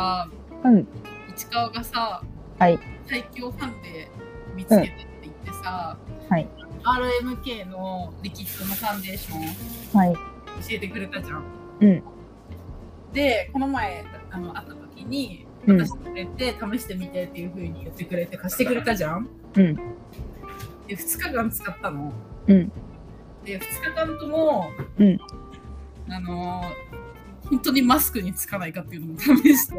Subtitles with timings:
[0.00, 0.28] さ、
[0.64, 0.88] うん。
[1.36, 2.22] 市川がさ、
[2.58, 2.78] はい。
[3.06, 4.10] 最強ファンで
[4.54, 5.98] 見つけたって言ってさ、
[6.28, 6.48] はい。
[6.82, 10.14] RMK のリキッドのファンデーションはい。
[10.14, 10.20] 教
[10.70, 11.44] えてくれたじゃん。
[11.80, 12.02] うん。
[13.12, 19.28] で、この前あの会った時に、うん渡してくれて、試してみてっていう風に言ってくれて、貸してくれたじゃん。
[19.56, 19.74] うん。
[19.74, 19.82] で、
[20.96, 22.10] 2日間使ったの。
[22.46, 22.72] うん。
[23.44, 25.18] で、2日間とも、うん
[26.08, 26.99] あのー
[27.50, 29.74] 本当にマスクにつかないかっていうのも試して、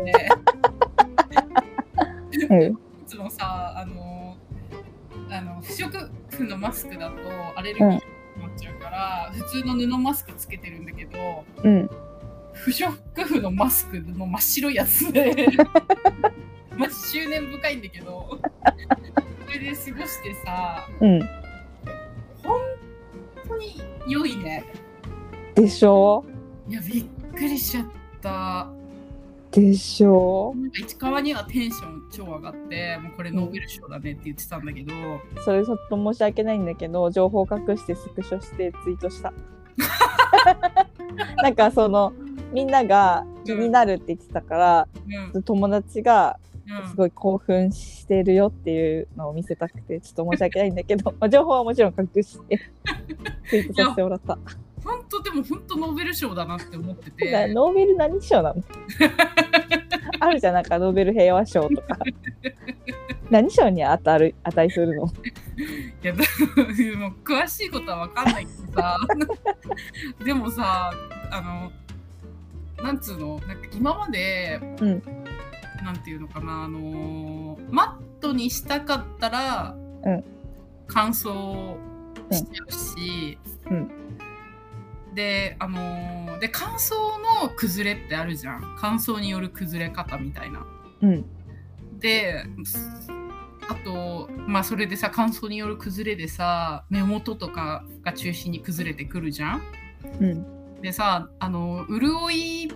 [2.50, 2.62] うん。
[2.72, 2.76] い
[3.08, 5.90] つもさ、あのーあの不織
[6.30, 7.16] 布のマスクだと
[7.56, 8.02] アレルギーになっ
[8.60, 11.90] ちゃうから、普通の布マスクつけてるんだけど、うん。
[12.54, 15.48] 不織布のマスクの真っ白いやつで
[16.78, 18.40] マジ執念深いんだけど
[19.46, 21.20] それで過ごしてさうん。
[22.44, 22.60] 本
[23.48, 24.66] 当に良いね
[25.56, 26.26] でしょ？
[26.68, 27.06] いやびっ
[27.42, 27.86] くりしちゃっ
[28.22, 28.68] た。
[29.50, 34.94] でしょなんか市川にはテンション超上がってもうこれノーベル賞だねって言ってたんだけど、
[35.44, 39.34] それちょっと申し訳ないんだけど情報隠してスクショしてツイートした。
[41.44, 42.14] なんかその
[42.54, 44.88] みんなが気になるって言ってたから、
[45.34, 45.44] うん。
[45.44, 46.40] 友達が
[46.84, 46.90] うん。
[46.90, 52.62] すごい興奮してるよっていうのを見せたくてちょっと申し訳ないんだけど、まあ、情報はもちろん隠して
[53.50, 54.38] ツイートさせてもらった。
[54.84, 58.64] 本当でも本当ノーベル賞だなって思ってなてノーベル何賞なの？
[60.20, 61.98] あるじゃんなんかノーベル平和賞とか。
[63.30, 65.06] 何賞に当たる値するの？
[65.06, 66.20] いやだ
[66.98, 68.98] もう詳しいことは分かんないけどさ。
[70.26, 70.92] でもさ
[71.32, 71.72] あの
[72.84, 73.40] なんつうの？
[73.48, 75.04] なんか今まで、うん。
[75.84, 76.64] なんていうのかな？
[76.64, 80.24] あのマットにしたかったら、うん。
[80.88, 81.76] 乾燥
[82.32, 83.38] しちゃうし、
[83.70, 83.92] うん
[85.14, 86.96] であので乾燥
[87.44, 90.66] の崩れってあるじゃん乾燥による崩れ方みたいな。
[91.02, 91.26] うん
[92.00, 92.46] で
[93.70, 99.62] あとまあそれでさ乾燥による崩れでさ目元とかが中心に崩れてくるじゃん。
[100.20, 102.72] うんでさあの潤い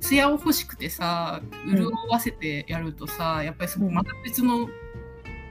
[0.00, 4.66] 艶を欲しくてさん潤わせてやるとさ、やっぱりそこまた別の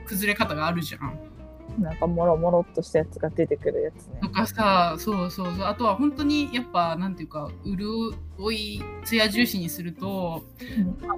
[0.06, 1.29] 崩れ方があるじゃん。
[1.78, 4.20] なんかもろもろっとしたやつが出てくるやつね。
[4.22, 5.64] とかさそうそうそう。
[5.64, 8.12] あとは本当にやっぱなんていうか潤
[8.52, 10.44] い艶重視にすると、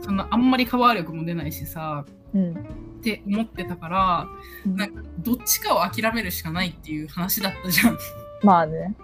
[0.02, 0.16] そん。
[0.16, 2.04] なあんまりカバー力も出ないしさ
[2.34, 2.52] うん。
[2.52, 2.54] っ
[3.02, 4.28] て思ってたから
[4.66, 4.76] うん。
[4.76, 7.98] なんかどっちかを諦めるしかないっていう話だったじゃん。
[8.42, 8.94] まあね。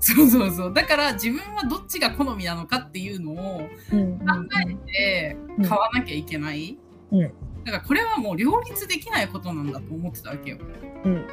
[0.00, 0.72] そうそうそう。
[0.74, 4.24] だから自分はどっちが好みなのかっていうのをうん考
[4.68, 6.76] えてうん買わなきゃいけない。
[7.12, 7.32] うん
[7.64, 10.58] だからこれはもう両立できないことなんだと思ってたわけよ。
[11.04, 11.26] うん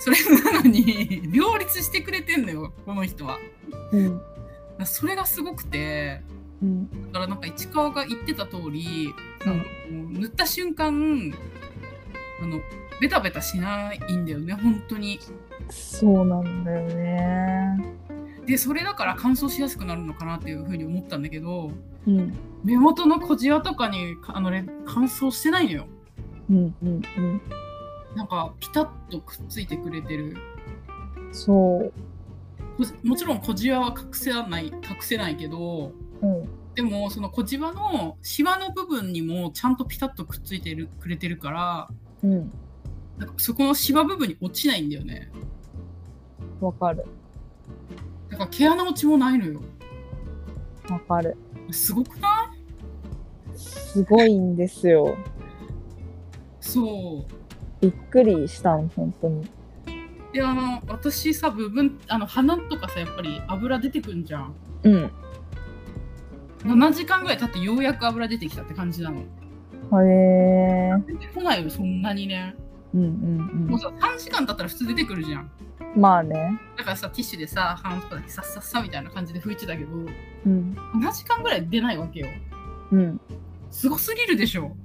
[0.00, 0.16] それ
[0.52, 3.38] なのに両立してくれてんのよ、この人は。
[3.92, 4.20] うん
[4.84, 6.22] それがすごくて、
[6.62, 9.12] うんだからなんか市川が言ってた通り、
[9.88, 11.32] うん塗った瞬間、
[12.40, 12.60] あの、
[13.00, 15.18] ベタベタしないんだよね、本当に。
[15.70, 17.84] そうなんだよね
[18.48, 21.70] で、それだから乾燥しやすくなるのかなっていうふうに思ったんだけど、
[22.06, 22.32] うん
[22.64, 25.86] 目元の小じわとかにあの、ね、乾燥してないのよ。
[26.50, 27.42] うんうんうん
[28.16, 30.36] なんかピタッとくっついてくれてる。
[31.30, 31.92] そう
[32.78, 35.92] こもちろん小じわは隠せない隠せないけど、
[36.22, 41.88] うんでもその小じわのシワの部分にもちゃんとピタッとくっついてるくれてるから、
[42.22, 42.52] うん
[43.18, 45.30] なんかそこのシワ部分に落ちないんだよね。
[46.60, 47.04] わかる
[48.38, 49.60] だから毛穴落ちもないのよ。
[50.88, 51.36] わかる
[51.70, 52.52] すごくな
[53.54, 53.58] い？
[53.58, 55.16] すごいんですよ
[56.60, 57.32] そう。
[57.80, 59.48] びっくりしたん本当に
[60.32, 64.54] であの私さ部分あの鼻とかさやっぱり油出てくんじゃん。
[64.84, 65.10] うん
[66.64, 69.20] 7時間ぐらい経ってようやく油出てきたって感じなの。
[70.02, 72.56] へえ出てこないよそんなにね。
[72.94, 75.40] うんうんもうさ3時間経ったら普通出てくるじゃん。
[75.42, 75.68] うん
[76.00, 76.60] まあね。
[76.76, 80.76] だからさティッシュでさ鼻とかだけさっさっさみたいな感じで拭いてたけどうん。
[80.94, 82.26] 7時間ぐらい出ないわけよ。
[82.92, 83.20] うん。
[83.70, 84.76] すごすぎるでしょ。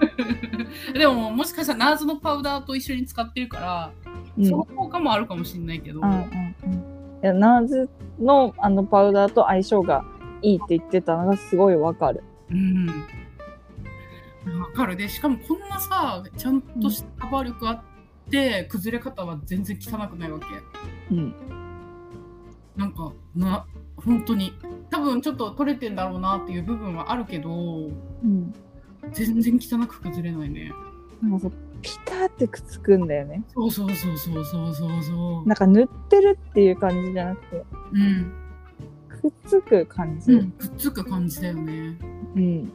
[0.94, 3.92] でももしかしたらナーズのパウダーと一緒に使ってるから、
[4.38, 4.46] うん。
[4.46, 6.72] その効果もあるかもしれないけど、うんうんうん。
[7.22, 7.88] いやナーズ
[8.18, 10.04] のあのパウダーと相性が
[10.42, 12.22] いいって言ってたのがすごいわかる。
[12.50, 12.86] うん。
[14.50, 14.96] わかる。
[14.96, 17.82] でしかもこんなさちゃんとしたカバー力あっ
[18.30, 20.46] て、崩れ方は全然汚くないわけ。
[21.14, 21.34] うん。
[22.76, 23.66] なんかな
[23.96, 24.54] 本当に。
[24.90, 28.54] 多分ちょっと取れてんだろうなっていう部分はあるけどうん。
[29.12, 30.72] 全然汚く崩れないね。
[31.22, 31.52] なんかそう
[31.82, 33.42] ピタってくっつくんだよね。
[33.54, 35.48] そうそうそうそうそうそうそう。
[35.48, 38.32] なんか塗ってるっていう感じじゃなくてうん、
[39.08, 40.32] くっつく感じ。
[40.32, 41.98] うん、くっつく感じだよね。
[42.36, 42.72] うん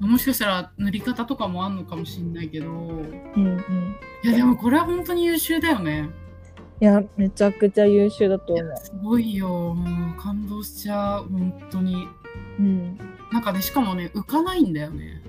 [0.00, 3.06] もしかしたら塗り方とかもあんのかもしんないけどうん
[3.36, 3.96] うん。
[4.22, 6.10] いやでもこれは本当に優秀だよね
[6.80, 8.76] いや、めちゃくちゃ優秀だと思う。
[8.76, 12.08] すごいよもう感動しちゃう本当に
[12.58, 12.98] うん。
[13.32, 15.22] なんかねしかもね浮かないんだよね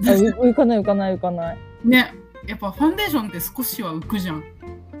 [0.00, 1.58] 浮かない浮かない浮かない。
[1.84, 2.14] ね
[2.46, 4.44] やっぱファンデーションって少しは浮くじゃん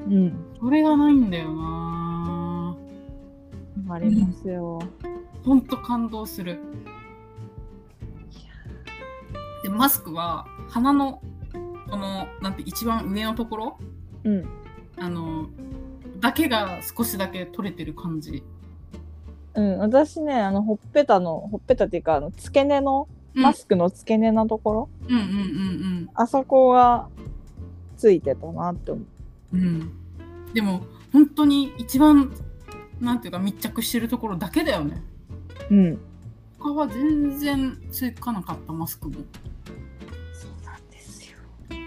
[0.08, 0.46] うん。
[0.60, 2.76] それがないんだよな
[3.90, 4.80] ありますよ。
[5.44, 6.58] ほんと感動する
[9.64, 11.20] でマスクは鼻の
[11.90, 13.78] このなんて一番上のところ
[14.22, 14.44] うん。
[14.96, 15.48] あの
[16.20, 18.44] だけが少しだけ取れてる感じ
[19.54, 27.08] うん、私ね、あの、ほっぺたの、ほっぺたっていうか、あの、付け根の、マスクの付け根のところ、うんうんうんあそこが
[27.96, 29.00] ついてたなって思
[29.52, 29.56] う。
[29.56, 29.92] うんうん
[30.52, 30.82] でも
[31.12, 32.32] 本当に一番
[33.00, 35.02] なんていうか密着してるところだけだよね
[35.68, 35.98] うん。
[36.60, 39.16] 他は全然つかなかったマスクも。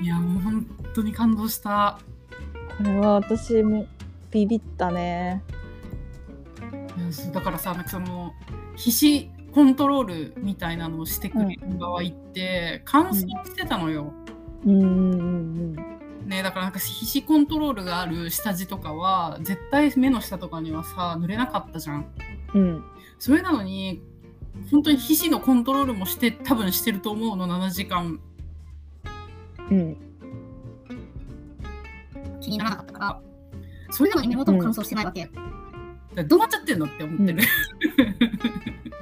[0.02, 2.00] いやもう本当に感動した
[2.78, 3.86] これは私も
[4.32, 5.42] ビビったね。
[7.34, 8.34] だからさなんかその
[8.76, 8.92] 皮
[9.28, 13.14] 脂コントロールみたいなのをしてくれる場合って乾燥
[13.46, 14.14] してたのよ、
[14.66, 14.94] うんうんう
[15.82, 15.98] ん
[16.28, 22.12] ねだからなんか皮脂コントロールがある下地とかは絶対目の下とかにはさ塗れなかったじゃん。
[22.54, 22.84] うん。
[23.18, 24.02] それなのに
[24.70, 28.20] 本当に皮脂のコントロールもして多分してると思うの7時間
[29.72, 29.98] うん。
[32.42, 33.20] 気にならなかったから、
[33.92, 35.22] それなのに目元も乾燥してないわけ。
[35.22, 35.42] だか
[36.16, 37.44] らどうなっちゃってんのって思ってる、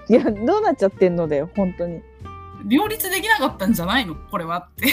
[0.10, 2.02] いや、どうなっちゃってんのだよ、本当に。
[2.66, 4.16] 両立できなかったんじゃないの？
[4.16, 4.92] これはって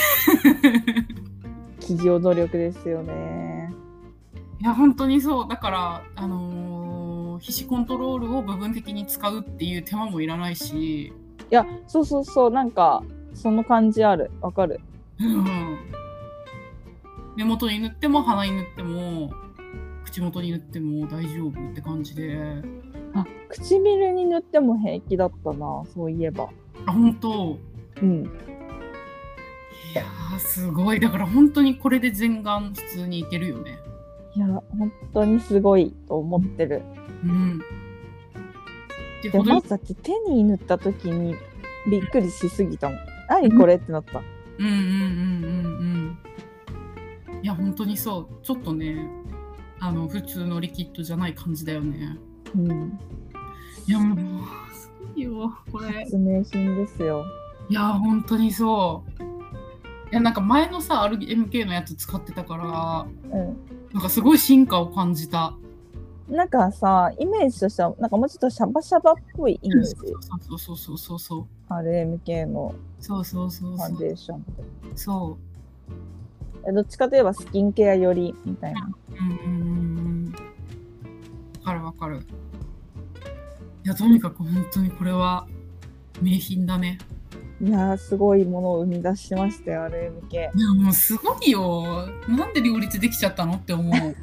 [1.80, 3.74] 企業努力ですよね。
[4.60, 11.12] いや本当にそうだからあのー皮脂コントロールを部分的に使うっていう手間もいらないし、い
[11.50, 13.02] や、そうそうそう、なんか、
[13.34, 14.30] その感じある。
[14.40, 14.80] わかる。
[15.28, 15.78] うん、
[17.36, 19.32] 目元に塗っても鼻に塗っても
[20.04, 22.38] 口元に塗っても大丈夫って感じで
[23.14, 26.48] あ、唇に塗っても平気だったな、そういえば。
[26.86, 27.58] あ本当
[28.00, 28.24] うん。
[28.24, 28.26] い
[29.94, 33.78] やーすごいだから本当にこれで全顔普通にいけるよね
[34.34, 36.82] いや、本当にすごいと思ってる。
[37.24, 37.60] うん
[39.22, 41.36] でまずだって手に塗った時に
[41.88, 42.98] びっくりしすぎたもん。
[43.28, 44.20] 何これってなった。
[44.58, 46.18] うんうんうんうん
[47.32, 49.08] うんいや本当にそうちょっとね
[49.80, 52.16] あの普通のリキッドじゃない感じだよね
[52.54, 52.98] うん。
[53.86, 54.44] いやもう
[54.74, 57.24] すごいよこれ発明品ですよ。
[57.68, 63.06] いや本当にそういやなんか前のさ RMK のやつ使ってたから
[63.36, 63.56] うん。
[63.92, 65.54] なんかすごい進化を感じた
[66.28, 69.90] なんかさ、イメージとしては、なんかもうちょっとシャバシャバっぽいイメージ。
[69.90, 70.02] そ
[70.54, 74.44] うそうそうそうそう RMK のそうそうそうファンそうデーション。
[74.94, 75.38] そ
[76.66, 78.88] えどっちかといえばスキンケア寄りみたいな。
[79.10, 80.32] ううんうんうんうん
[81.64, 82.20] わかるわかる
[83.84, 85.46] いやとにかく本当にこれは
[86.20, 86.98] 名品だね
[87.62, 90.32] いやー、すごいものを生み出しましたよ、RMK。
[90.32, 93.92] いやもうすごいよなんで両立できちゃったのって思う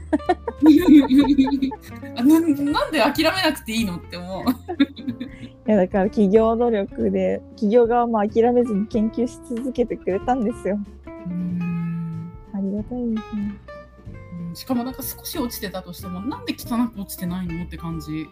[2.18, 10.78] あななんで諦めなくていいのって思ういや、だから企業努力で、企業側も諦めずに研究し続けてくれたんですよ。
[11.06, 13.56] うんありがたいですね。
[13.64, 18.28] うんしかもなんか少し落ちてたとしてもなんで汚く落ちてないのって感じ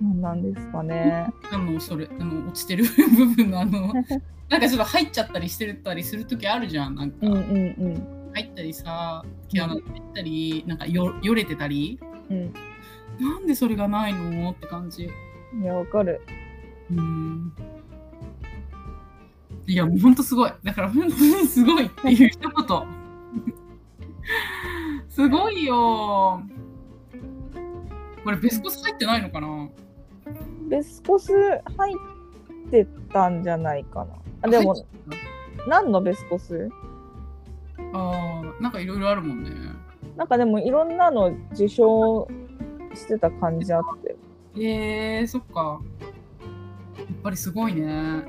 [0.00, 1.32] なんなんですかね。
[1.52, 2.84] あのそれあの落ちてる
[3.16, 3.92] 部分のあの
[4.48, 7.40] なんかちょっと入っちゃったりしてたりする時あるじゃんなんか、うんうんう
[7.90, 8.30] ん。
[8.32, 12.00] 入ったりさ毛穴入ったりなんかよよれてたり。
[12.30, 12.52] うん。
[13.20, 15.04] なんでそれがないのって感じ。
[15.04, 16.20] いや、わかる。
[16.90, 17.52] うん。
[19.66, 20.52] いやもうほんとすごい。
[20.64, 22.82] だから本当にすごいっていう一言。
[25.08, 26.42] すごいよ。
[28.24, 29.68] これベスコス入ってないのかな？
[30.70, 31.92] ベスコス入
[32.68, 34.14] ってたんじゃないかな。
[34.42, 34.86] あでも
[35.66, 36.70] 何のベスコス？
[37.76, 39.50] たあーなんかいろいろあるもんね。
[40.16, 42.28] なんかでもいろんなの受賞
[42.94, 44.16] してた感じあって。
[44.62, 45.80] へえー、そっか。
[46.96, 48.22] やっぱりすごいね。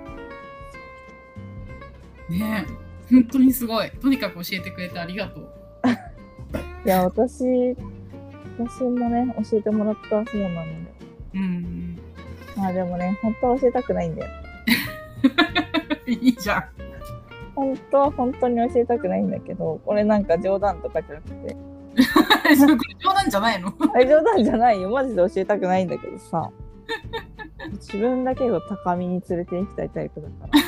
[2.27, 3.91] ねえ本当にすごい。
[3.91, 5.49] とにかく教えてくれてありがとう。
[6.85, 7.43] いや、私、
[8.57, 10.91] 私もね、教えてもらった方なので。
[11.35, 11.90] うん
[12.57, 14.31] まあでもね、本当は教えたくないんだよ。
[16.07, 16.63] いいじゃん
[17.55, 21.55] 本当は本当に教えたくないんだけど、これなんか冗談とかじゃなくて、
[22.55, 23.73] それ冗談じゃないの？
[23.93, 24.89] あれ冗談じゃないよ。
[24.89, 26.49] マジで教えたくないんだけどさ。
[27.73, 30.59] 自分だけを高みに連れて行きたいタイプだから。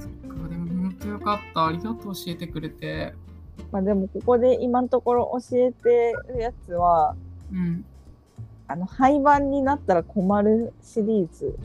[0.00, 3.14] そっかでも本当よかったありがとう教えてくれて
[3.72, 7.16] まあでもここで今のところ教えてるやつは、
[7.52, 7.84] うん
[8.66, 11.58] あの廃盤になったら困るシリーズ。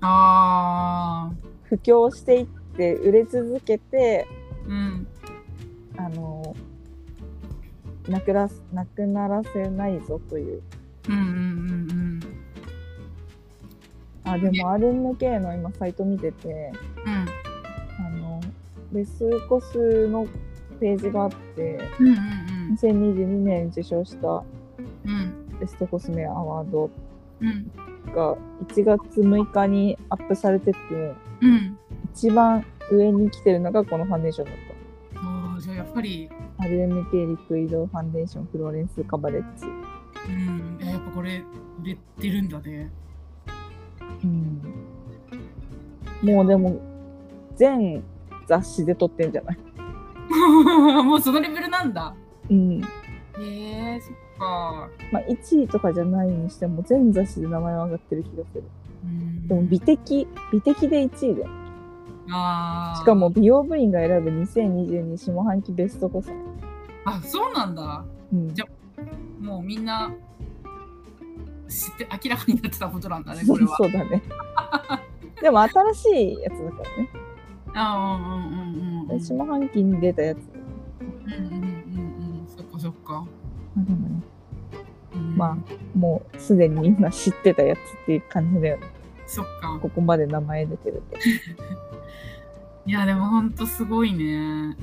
[0.00, 1.30] あ
[1.64, 2.46] 布教していっ
[2.76, 5.06] て売れ続けてーうん。
[5.96, 6.54] あの
[8.08, 10.62] なくらなくならせないぞという。
[11.08, 12.20] うんうんうん
[14.26, 16.72] あでも RMK の今サイト見てて
[17.04, 17.26] うん。
[18.06, 18.40] あの
[18.92, 20.26] ベスコスの
[20.80, 22.16] ページがあってうんうんう
[22.72, 22.74] ん。
[22.80, 24.44] 2022年受賞したうん
[25.60, 26.90] ベストコスメアワード
[27.40, 27.70] うん。
[28.14, 28.36] が
[28.68, 30.78] 1月6日にアップされてて
[31.40, 31.78] うん。
[32.12, 34.54] 一番上に来てるのがこのファンデーションだっ
[35.16, 36.28] ああじゃあやっぱり。
[36.58, 39.66] た RMK リクイドファンデーションフローレンスカバレッジ。
[39.66, 40.78] うん。
[40.80, 41.42] えやっぱこれ
[41.82, 42.90] 売れてるんだね。
[44.22, 44.62] うん。
[46.22, 46.80] もうでも
[47.56, 48.02] 全
[48.46, 49.58] 雑誌で撮ってんじゃない。
[51.04, 52.14] もうそのレベルなんだ。
[52.50, 52.80] うん。
[52.80, 52.84] へ
[53.96, 54.88] えそっかま
[55.20, 58.64] あ1位とかじゃないにしても全雑誌で名前は上がってる気がする。
[59.04, 59.48] うん。
[59.48, 60.26] でも美的。
[60.52, 61.48] 美的で1位だよ。
[62.30, 63.00] あー。
[63.00, 66.36] しかも美容部員が選ぶ2022下半期ベストコスメ
[67.04, 68.04] あそうなんだ。
[68.32, 68.54] うん。
[68.54, 68.66] じゃ
[69.40, 70.12] もうみんな
[71.68, 73.76] 知って明らかになってたことなんだねこれは。
[73.78, 74.22] そうだね。
[75.42, 77.10] でも新しいやつだからね。
[77.74, 79.20] あうんうんうんうんうん。
[79.20, 80.38] 下半期に出たやつ。
[80.38, 82.46] うんうんうんうん。
[82.46, 83.26] そっかそっか、
[83.76, 84.08] あでもね。
[84.08, 84.23] うん
[85.36, 88.86] まあもうすでにみんな知ってたやつっていう感じだよね。
[89.26, 89.78] そっか。
[89.80, 91.16] ここまで名前出てると
[92.86, 94.76] いやでもほんとすごいね。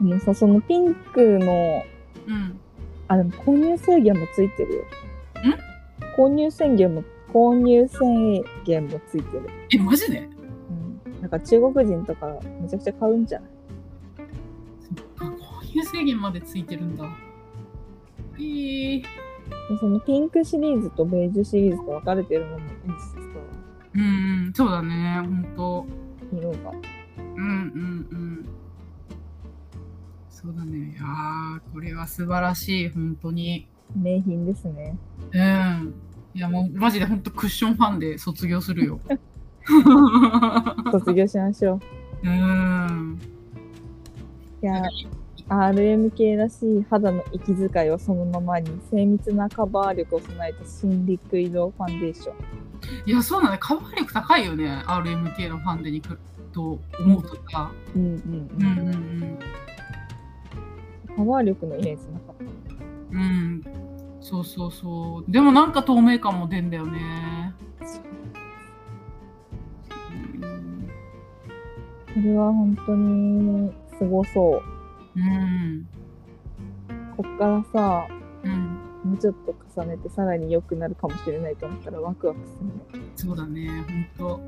[0.00, 1.82] でもさそのピンクの
[2.26, 2.60] うん。
[3.08, 4.84] あでも購入制限もついてるよ。
[6.16, 9.48] 購入宣言も購入宣言もついてる。
[9.72, 10.28] えマジで？
[11.06, 11.20] うん。
[11.20, 13.50] なんか中国人とかめちゃくちゃ買うんじゃない？
[15.20, 17.04] あ購入制限までついてるんだ。
[18.36, 19.08] えー、で
[19.78, 22.72] そのピンクシリーズとベージュシリーズと分かれてるのもいいし
[23.94, 24.02] うん
[24.46, 25.20] うんそうだね。
[25.20, 25.86] ほんと
[26.30, 26.70] さ色が
[27.36, 28.48] うんうんうん
[30.30, 30.92] そうだね。
[30.92, 33.66] いやーこれは素晴らしい本当に。
[33.96, 34.96] 名品ですね。
[35.32, 35.94] うん。
[36.34, 39.00] いやもうマジで本当クッションファンで卒業するよ。
[40.92, 42.28] 卒業しましょう。
[42.28, 43.18] うん。
[44.62, 44.82] いや
[45.48, 52.34] RMK らしい肌の息遣いをそのままに精密なカバー力を備えた新リクイドファンデーション。
[53.06, 53.56] いやそうだね。
[53.58, 54.82] カバー力高いよね。
[54.86, 56.18] RMK のファンデに来る
[56.52, 59.38] と思うとさうんうんうんうん。
[61.16, 62.44] カバー力のイメージなかった。
[63.12, 63.20] うん。
[63.20, 63.62] うん。
[64.20, 65.32] そうそうそう。
[65.32, 67.54] でもなんか透明感も出んだよね。
[70.34, 70.36] う。
[70.36, 70.90] ん
[72.14, 74.77] これは本当にすごそう
[75.16, 75.88] うん。
[77.16, 78.06] こっからさ
[78.44, 78.78] うん。
[79.04, 82.58] もうちょっと重ねてさらに良くなるかもしれないと思ったらワクワクす
[82.94, 83.06] るね。
[83.16, 83.84] そうだね
[84.18, 84.40] 本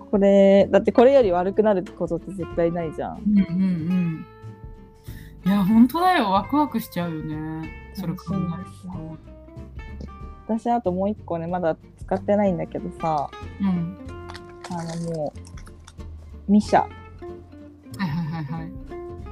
[0.00, 3.18] 当これだってこれより悪くなることって絶対ないじゃん。
[3.18, 4.26] うんうんうん。
[5.46, 6.30] いや本当だよ。
[6.30, 7.92] ワクワクしちゃうよね。
[7.94, 8.40] それ考える
[10.46, 13.30] と私あともう一個ねまだ使ってないんだけどさ。
[13.60, 13.96] うん。
[14.72, 15.32] あのも
[16.48, 16.80] うミシャ。
[16.80, 16.88] は
[18.06, 18.89] いはいはいはい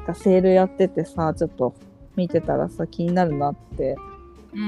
[0.08, 1.74] がセールやっててさちょっと
[2.16, 3.96] 見てたらさ気になるなって
[4.52, 4.64] うんう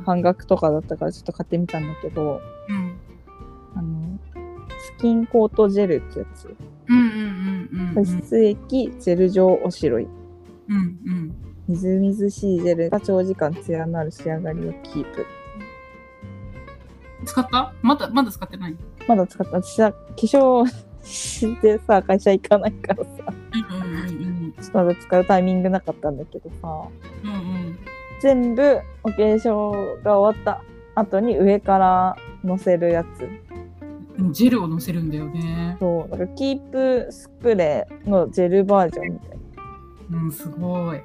[0.00, 2.76] ん半額とかだったからちょっと買ってみたんだけどうん。
[2.76, 2.98] うん
[3.74, 4.18] あの
[4.78, 6.54] スキンコートジェルってやつ。
[6.88, 7.04] うんうん
[7.72, 10.06] うんうん保湿液ジェル状おしろい。
[10.68, 10.78] うんう
[11.10, 11.34] ん。
[11.68, 12.90] みずみずしいジェル。
[12.90, 15.24] が長時間ツヤのある仕上がりをキープ。
[17.24, 17.72] 使った？
[17.80, 18.76] まだまだ使ってない？
[19.08, 19.62] まだ使った。
[19.62, 20.68] 私は化粧
[21.02, 23.10] してさ会社行かないからさ。
[23.28, 23.41] うんうん
[24.62, 26.88] うんちょっとまだ使うタイミングなかったんだけどさ。
[27.24, 27.34] うんう
[27.70, 27.78] ん。
[28.20, 30.62] 全部お化粧が終わった
[30.94, 33.28] 後に上からのせるやつ。
[34.18, 35.76] うんジェルをのせるんだよね。
[35.80, 36.10] そう。
[36.10, 39.30] だからキープスプレーのジェルバージョンみたい
[40.10, 40.22] な。
[40.22, 41.00] うんすごい。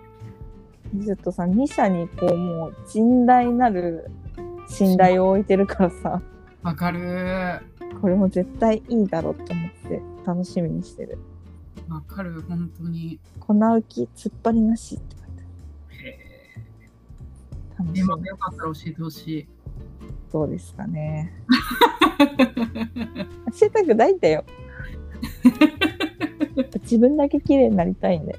[1.04, 4.10] ちょっとさ2社にこうもう甚大なる
[4.70, 6.22] 信頼を置いてるからさ。
[6.64, 7.62] わかる。
[8.02, 11.18] これも絶対いいだろうと思って楽しみにしてる
[11.90, 13.20] わかる本当に。
[13.40, 16.20] 粉浮き突っ張りなしって書いてへ
[17.80, 17.86] ある。
[17.86, 18.00] 楽しみ。
[18.02, 18.04] え。
[18.06, 19.48] またよかったら教えてほしい。
[20.32, 21.34] どうですかね。
[23.60, 24.44] 教えたくないんだよ。
[26.82, 28.34] 自分だけ綺麗になりたいんで。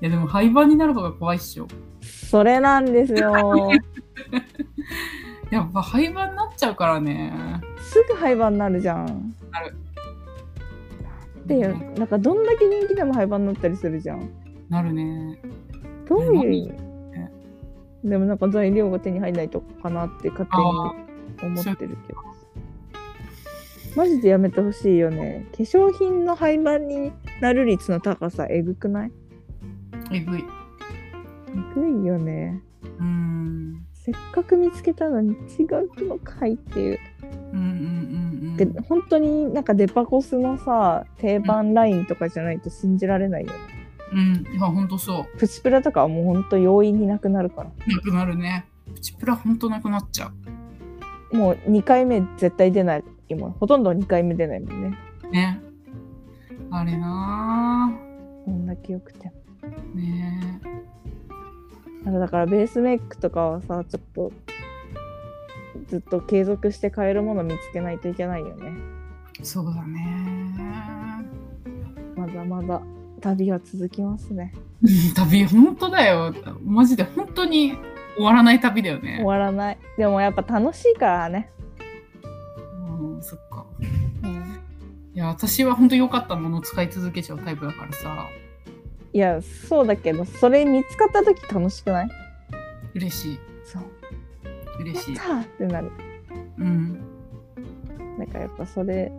[0.00, 1.68] いやでも廃盤になる方が怖いっしょ。
[2.02, 3.70] それなんですよ。
[5.50, 7.32] やっぱ廃盤になっちゃうからね。
[7.78, 9.34] すぐ廃盤になるじゃん。
[9.50, 9.76] なる。
[11.46, 14.30] でよ、なんかどんだけ人気でも廃盤になったりするじゃん。
[14.68, 15.38] なるね。
[16.08, 17.30] どういう意味ね
[18.02, 22.18] でもなんか材料が手に入らないとかなって勝手に思ってるけど。
[23.96, 25.46] マジでやめてほしいよね。
[25.52, 29.12] 化粧品の廃盤になる率の高さ、えぐくない？
[30.12, 30.44] えぐい。
[30.44, 32.60] えぐいよね。
[32.98, 33.86] うん。
[33.92, 36.98] せっかく見つけたのに違うのかいっていう。
[37.54, 38.56] うんうんうんうん。
[38.56, 43.58] で、本当になんかデパコスのさ、定番ラインとかじゃないと信じられないよね。
[44.12, 44.54] うん。
[44.54, 45.38] いや、ほんとそう。
[45.38, 47.70] プチプラとかはもう本当容易になくなるから。
[47.86, 48.66] なくなるね。
[48.92, 50.30] プチプラほんとなくなっちゃ
[51.32, 53.50] もう2回目絶対出ないもん。
[53.52, 54.98] ほとんど2回目出ないもんね。
[55.24, 55.30] う。
[55.30, 55.60] ね。
[56.70, 57.92] あれな
[58.44, 59.32] こんだけ良くて。
[59.94, 60.60] ね
[62.04, 64.32] だからベースメイクとかはさ、ちょっと
[65.88, 68.72] ずっと継続して買えるもの見つけないといけないよね。
[69.42, 71.24] そうだね。
[72.16, 72.80] まだまだ
[73.20, 74.52] 旅は続きますね。
[74.82, 76.32] う ん旅、ほんとだよ。
[76.64, 77.74] マジで本当に
[78.16, 79.24] 終わらない旅だよね終。
[79.24, 79.78] わらない。
[79.96, 81.50] でもやっぱ楽しいからね。
[82.88, 83.66] うん、そっか。
[84.22, 84.34] うん、
[85.14, 88.28] いや、私は本当良かったものを使い続けちゃうタイプだからさ、
[89.12, 92.08] いや、そうだけど、それ見つかった時楽しくない？
[92.94, 93.38] 嬉しい。
[93.64, 93.82] そう。
[94.80, 95.46] 嬉しいやっ。
[95.56, 95.90] てなる。
[96.58, 97.00] うん。
[98.18, 99.12] なんかやっぱそれ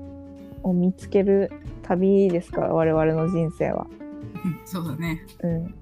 [0.64, 1.52] を見つける
[1.84, 2.62] 旅ですか？
[2.62, 3.88] ら、我々の人生は。
[4.44, 5.26] うんそうだね。
[5.42, 5.74] うん。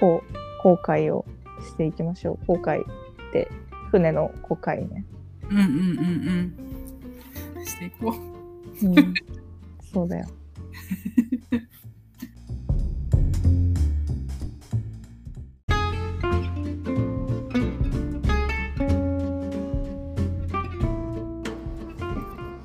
[0.00, 1.24] こう、後悔を
[1.64, 2.46] していきましょう。
[2.46, 2.84] 後悔っ
[3.32, 3.50] て、
[3.90, 5.04] 船の後悔ね。
[5.50, 6.56] うんうんうん
[7.56, 7.64] うん。
[7.64, 8.14] していこ
[8.82, 8.86] う。
[8.86, 9.14] うん。
[9.92, 10.26] そうだよ。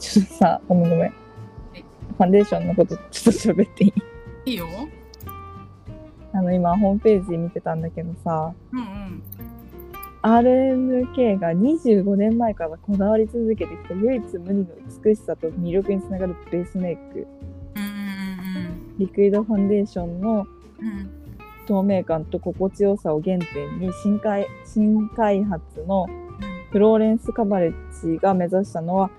[0.01, 1.09] ちょっとさ、ごめんごめん。
[1.09, 3.87] ファンデーションのことちょっと喋ってい
[4.45, 4.51] い？
[4.51, 4.65] いいよ。
[6.33, 9.23] あの、今、ホームページ見てたんだけどさ、うんうん。
[10.23, 14.65] RMK が25年前からこだわり続けてきた唯一無二の
[15.03, 17.27] 美しさと魅力につながるベースメイク
[17.75, 17.85] うんう
[18.69, 20.45] んリクイドファンデーションの。
[21.67, 26.07] 透明感と心地よさを原点に新開新開発の
[26.71, 27.73] フローレンス・カバレッ
[28.13, 29.09] ジが目指したのは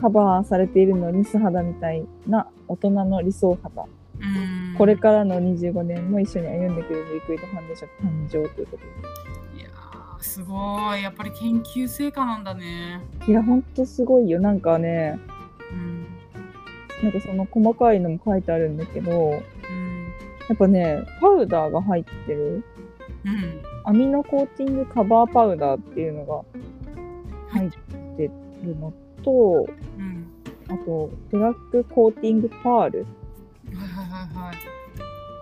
[0.00, 3.84] カバーされているのに素肌みたいな大人の理想肌う
[4.24, 8.84] んこれからの25年も一緒に歩んでくれるリクイドファンデーション誕生ということ
[9.58, 11.02] いやーすごい。
[11.02, 13.00] やっぱり研究成果なんだね。
[13.26, 15.18] でいやほんとすごいよなんかね
[15.72, 16.06] うん。
[17.02, 20.12] なんかその細かいのも書いてあるんだけどうん。
[20.48, 22.64] やっぱね、パウダーが入ってる、
[23.24, 23.62] うん。
[23.84, 27.70] アミノコーティングカバーパウダーっていうのがはい入っ
[28.16, 28.30] て
[28.64, 28.92] るの
[29.26, 29.66] と、
[29.98, 30.26] うん。
[30.68, 33.06] あと、ブラックコーティングパール。
[33.74, 34.56] はいはいはいはい。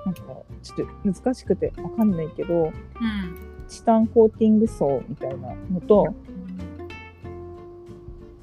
[0.07, 0.21] なんか、
[0.63, 2.73] ちょっと難しくてわかんないけど、うん。
[3.69, 6.15] チタンコーティング層みたいなのと、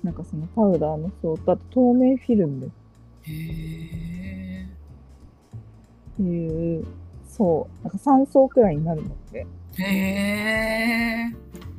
[0.03, 2.71] なんかそのパウダーの層と、あと透明フィルム
[3.23, 4.67] へえ。
[6.13, 6.85] っていう、
[7.27, 9.45] そう、なんか3層くらいになるのって、
[9.77, 11.35] へえ。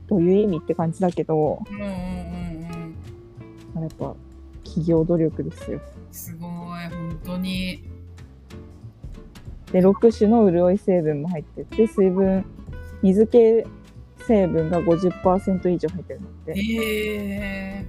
[0.08, 2.31] どういう意味って感じだけど、うんうんうんうん。
[3.80, 4.14] やっぱ
[4.64, 5.80] 企業努力ですよ。
[6.10, 6.50] すごい、
[6.90, 7.82] 本当に。
[9.72, 12.44] で、6種の潤い成分も入ってて、水分、
[13.02, 13.66] 水系
[14.26, 16.64] 成分が50%以上入ってるので、へ
[17.80, 17.86] え。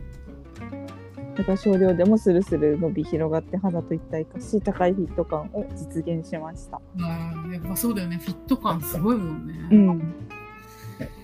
[1.35, 6.79] だから少量でもスルスル伸び広がって肌と一体化し、高いフィット感を実現しました。
[6.99, 8.17] あーやっぱそうだよね。
[8.17, 9.53] フィット感すごいもんね。
[9.71, 10.13] うん。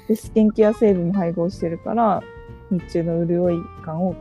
[0.08, 2.24] で、スキンケア成分も配合してるから、
[2.72, 4.16] 日中の潤い感を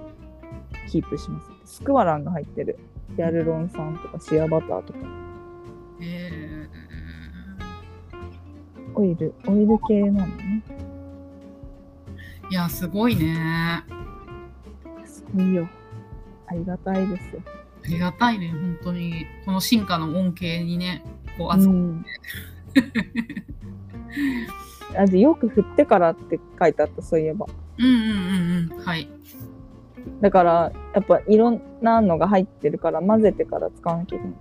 [0.88, 1.74] キープします。
[1.76, 2.78] スクワランが入ってる。
[3.16, 4.98] ヒアルロン酸とかシアバターとか、
[6.00, 6.68] へえ。
[8.94, 10.62] オイル、オイル系なのね。
[12.50, 13.84] いや、すごいね。
[15.04, 15.68] すごいよ。
[16.46, 17.42] ありがたいですよ。
[17.84, 19.26] ありがたいね、本当に。
[19.44, 21.04] この進化の恩恵にね、
[21.36, 22.04] こう、う扱ん。
[24.96, 27.46] あでよく振ってからって書いてあった、そういえば。
[27.78, 27.94] うんうんう
[28.70, 28.84] んうん。
[28.84, 29.08] はい。
[30.20, 34.38] だから、やっぱいろんなのが入ってるから、混ぜてから使わなきゃいけないね。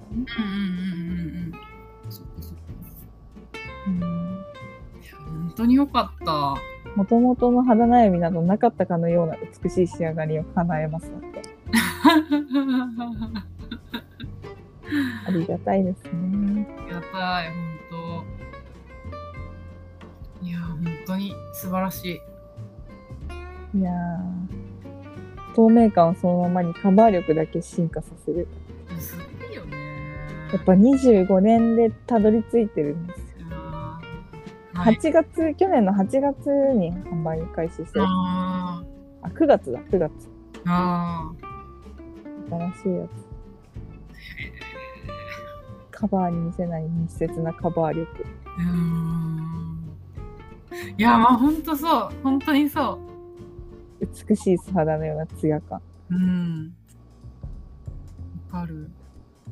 [5.26, 6.56] 本当によかった。
[6.96, 11.28] もともとの肌悩みなどなかったかのような美しい仕上がりを叶えますので、
[15.28, 16.68] ありがたいですね。
[16.80, 18.26] ありがたい、本
[20.42, 20.46] 当。
[20.46, 22.20] いや、本当に素晴らしい。
[23.80, 24.37] いやー
[25.58, 28.48] 透明感をそのままにカバー力だけ進化させる。
[29.00, 29.76] すごいよね。
[30.54, 33.48] やっぱ25年でたどり着いてるんですよ。
[34.76, 38.06] はい、8月、去年の8月に販売開始してる。
[38.08, 38.84] あ
[39.24, 40.12] あ、9月だ、9月。
[40.12, 40.12] ー
[40.67, 41.32] あ
[42.52, 43.10] 新しいやつ。
[45.89, 48.06] カバーに見せない密接なカバー力。
[48.06, 48.26] ー。
[48.60, 49.67] うーん。
[51.00, 52.10] いや、まあ本当そう。
[52.22, 53.00] 本当にそ
[54.00, 55.82] 美しい素肌のようなツヤ感。
[56.10, 56.74] うん。
[58.52, 58.90] わかる。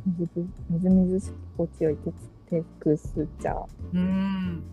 [0.06, 1.98] みずみずみずしく心地よい
[2.50, 3.66] テクスチャー。
[3.94, 4.64] うん。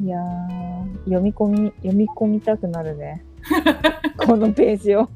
[0.00, 0.18] いや
[1.06, 3.24] 読み込み読み込みたくなるね。
[4.16, 5.08] このページを。